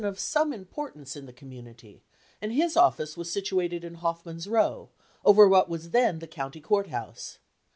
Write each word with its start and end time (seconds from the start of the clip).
74 0.01 0.15
FIRST 0.15 0.33
PARTNERSHIP 0.33 0.41
some 0.41 0.53
importance 0.59 1.15
in 1.15 1.25
the 1.27 1.31
community, 1.33 2.03
and 2.41 2.53
his 2.53 2.75
office 2.75 3.15
was 3.15 3.31
situated 3.31 3.83
in 3.83 3.93
Hoffman's 3.93 4.47
Row, 4.47 4.89
over 5.23 5.47
what 5.47 5.69
was 5.69 5.91
then 5.91 6.17
the 6.17 6.25
county 6.25 6.59
court 6.59 6.87
house. 6.87 7.37